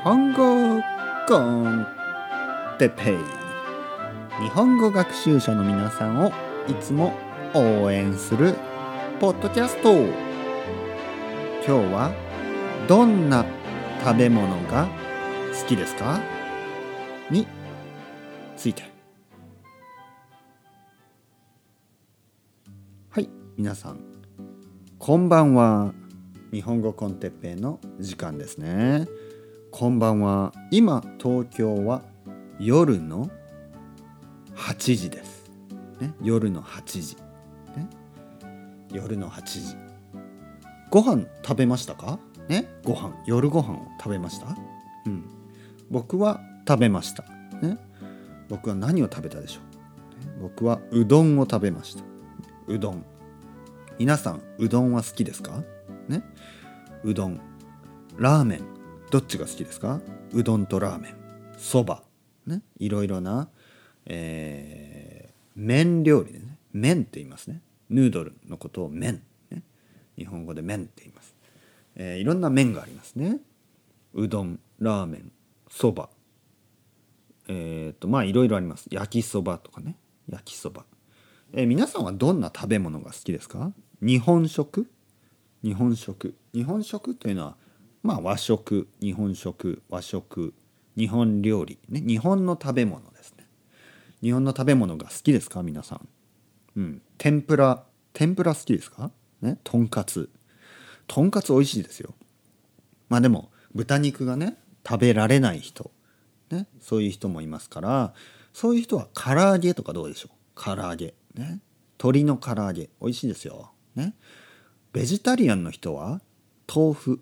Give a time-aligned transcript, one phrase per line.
[0.00, 0.82] 本語
[1.28, 1.86] コン
[2.78, 3.16] テペイ。
[4.42, 6.32] 日本語学習者の皆さんを
[6.66, 7.12] いつも
[7.54, 8.56] 応援する
[9.20, 9.92] ポッドキャスト。
[9.94, 10.08] 今
[11.64, 12.12] 日は
[12.88, 13.44] どんな
[14.04, 14.88] 食べ物が
[15.60, 16.20] 好きですか？
[17.30, 17.46] に
[18.56, 18.82] ついて。
[23.10, 24.00] はい皆さん。
[24.98, 25.92] こんばんは。
[26.52, 29.06] 日本語コンテッペイの時間ですね。
[29.74, 30.52] こんばんは。
[30.70, 32.02] 今東京は
[32.60, 33.30] 夜の
[34.54, 35.50] 8時です、
[35.98, 37.16] ね、夜の8時、
[37.74, 37.88] ね、
[38.92, 39.76] 夜の8時。
[40.90, 42.18] ご飯食べましたか？
[42.48, 43.14] ねご飯。
[43.24, 44.48] 夜ご飯を食べました？
[45.06, 45.24] うん。
[45.90, 47.24] 僕は食べました。
[47.62, 47.78] ね。
[48.50, 49.60] 僕は何を食べたでしょ
[50.22, 52.04] う、ね僕はうどんを食べました。
[52.68, 53.06] うどん。
[53.98, 55.64] 皆さんうどんは好きですか？
[56.08, 56.22] ね。
[57.04, 57.40] うどん。
[58.18, 58.81] ラーメン。
[59.12, 60.00] どっちが好きですか？
[60.32, 61.14] うどんとラーメン。
[61.58, 62.02] そば。
[62.46, 62.62] ね。
[62.78, 63.50] いろいろな、
[64.06, 66.56] えー麺料理でね。
[66.72, 67.60] 麺って言いますね。
[67.90, 69.64] ヌードルのことを麺、ね、
[70.16, 71.34] 日本語で麺って言います、
[71.94, 73.40] えーいろんな麺がありますね。
[74.14, 75.30] うどんラーメン
[75.70, 76.08] そば。
[77.48, 78.86] えっ、とまあいろいろあります。
[78.90, 79.98] 焼きそばとかね。
[80.26, 80.86] 焼きそば、
[81.52, 83.72] えー皆さんはどんな食べ物が好きですか？
[84.00, 84.90] 日本食？
[85.62, 86.34] 日本食。
[86.54, 87.56] 日本食というのは
[88.02, 90.54] まあ和食日本食和食
[90.96, 93.46] 日本料理ね日本の食べ物ですね。
[94.22, 95.62] 日本の食べ物が好きですか？
[95.62, 96.08] 皆さん。
[96.76, 97.02] うん。
[97.18, 99.10] 天ぷら天ぷら好きですか？
[99.40, 99.58] ね？
[99.64, 100.28] とんかつ。
[101.06, 102.14] とんかつ美味しいですよ。
[103.08, 105.90] まあでも豚肉がね食べられない人。
[106.50, 106.66] ね？
[106.80, 108.14] そういう人もいますから。
[108.52, 110.62] そういう人は唐揚げとかどうでしょう？
[110.62, 111.14] 唐揚げ。
[111.34, 111.60] ね？
[111.98, 112.90] 鶏の唐揚げ。
[113.00, 113.72] 美味しいですよ。
[113.94, 114.14] ね？
[114.92, 116.20] ベジタリアンの人は
[116.68, 117.20] 豆腐。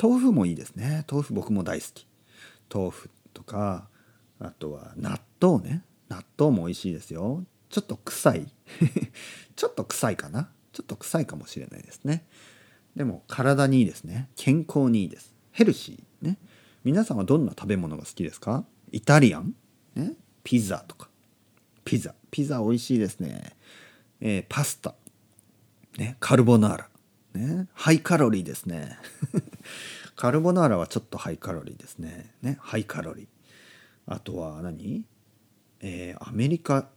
[0.00, 1.04] 豆腐もいいですね。
[1.10, 2.06] 豆腐僕も大好き。
[2.72, 3.88] 豆腐とか
[4.38, 5.84] あとは納豆ね。
[6.08, 7.44] 納豆も美味しいですよ。
[7.68, 8.46] ちょっと臭い。
[9.56, 10.50] ちょっと臭いかな。
[10.72, 12.26] ちょっと臭いかもしれないですね。
[12.94, 14.28] でも体にいいですね。
[14.36, 15.34] 健康にいいです。
[15.52, 16.38] ヘルシーね。
[16.84, 18.64] 皆さんはどんな食べ物が好きですか？
[18.92, 19.54] イタリアン、
[19.94, 20.12] ね、
[20.44, 21.08] ピザとか。
[21.84, 22.14] ピザ。
[22.30, 23.56] ピザ美味しいですね、
[24.20, 24.94] えーパスタ。
[25.98, 26.90] ね、カルボナーラ、
[27.34, 28.98] ね、ハイカロリーですね。
[30.14, 32.34] カルボナーラはちょっとハイカロリーですね。
[32.42, 33.26] ねハイカロリー。
[34.06, 35.04] あとは何？
[35.80, 36.88] えーアメリカ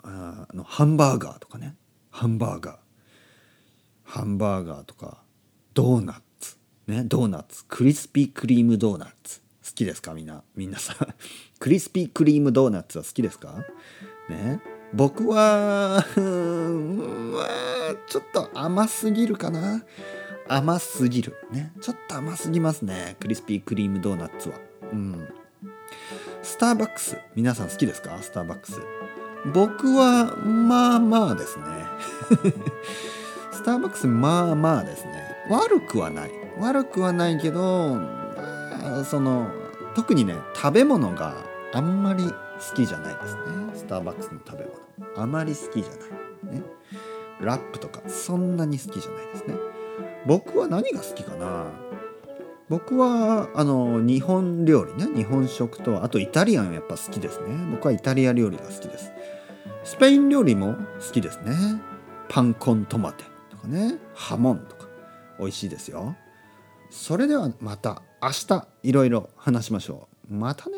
[0.53, 1.75] のハンバーガーとかね。
[2.11, 2.77] ハンバーガー。
[4.03, 5.23] ハンバーガーとか。
[5.73, 6.57] ドーナツ。
[6.87, 7.65] ねドーナツ。
[7.65, 9.41] クリスピークリームドーナツ。
[9.65, 10.13] 好きですか？
[10.13, 10.43] みんな。
[10.55, 10.95] みんなさ
[11.59, 13.65] クリスピークリームドーナツは好きですか？
[14.29, 14.61] ね。
[14.93, 17.33] 僕は うん
[18.07, 19.83] ちょっと甘すぎるかな。
[20.49, 21.35] 甘すぎる。
[21.51, 21.71] ね。
[21.79, 23.15] ちょっと甘すぎますね。
[23.19, 24.55] クリスピークリームドーナツは。
[24.91, 25.27] うん。
[26.41, 27.17] スターバックス。
[27.35, 28.17] 皆さん好きですか？
[28.21, 28.81] スターバックス。
[29.53, 31.63] 僕はまあまあですね。
[33.53, 35.23] スターバックスまあまあですね。
[35.49, 36.31] 悪くはない。
[36.59, 37.97] 悪くはないけど
[39.05, 39.49] その
[39.95, 41.35] 特にね食べ物が
[41.73, 42.33] あんまり好
[42.75, 43.41] きじゃないですね。
[43.75, 45.23] スターバックスの食べ物。
[45.23, 45.91] あまり好きじゃ
[46.49, 46.55] ない。
[46.57, 46.63] ね。
[47.39, 49.55] ラップとかそんなに好きじゃないですね。
[50.25, 51.67] 僕は何が好きかな？
[52.69, 55.07] 僕はあの日本料理ね。
[55.15, 57.47] 日本食とあとイタリアンやっぱ好きですね。
[57.71, 59.11] 僕はイタリア料理が好きです。
[59.83, 61.55] スペイン料理も好きですね。
[62.27, 63.97] パンコントマテとかね。
[64.13, 64.87] ハモンとか。
[65.39, 66.15] 美味しいですよ。
[66.91, 70.33] それではまた明日いろいろ話しましょう。
[70.33, 70.77] またね。